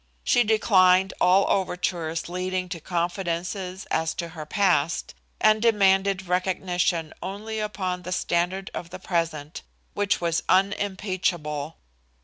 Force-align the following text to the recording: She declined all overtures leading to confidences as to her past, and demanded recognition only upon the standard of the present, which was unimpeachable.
She 0.23 0.43
declined 0.43 1.13
all 1.21 1.45
overtures 1.47 2.27
leading 2.27 2.69
to 2.69 2.79
confidences 2.79 3.85
as 3.91 4.15
to 4.15 4.29
her 4.29 4.47
past, 4.47 5.13
and 5.39 5.61
demanded 5.61 6.25
recognition 6.27 7.13
only 7.21 7.59
upon 7.59 8.01
the 8.01 8.11
standard 8.11 8.71
of 8.73 8.89
the 8.89 8.97
present, 8.97 9.61
which 9.93 10.19
was 10.19 10.41
unimpeachable. 10.49 11.77